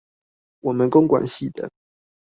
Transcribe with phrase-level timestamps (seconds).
[0.61, 1.69] 我們工管系的